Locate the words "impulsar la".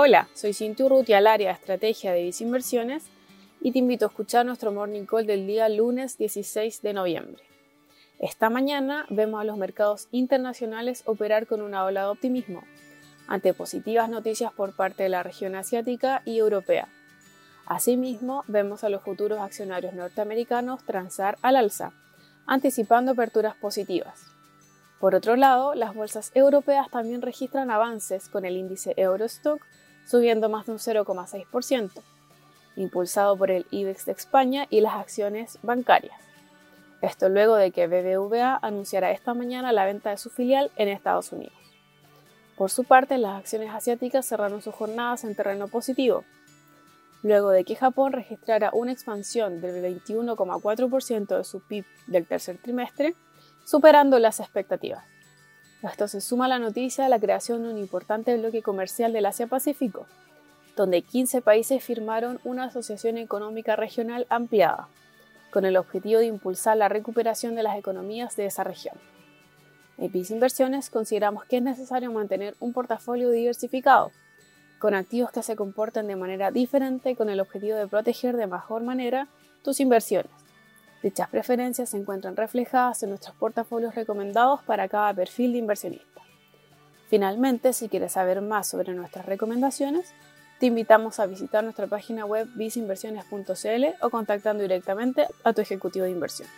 66.26-66.88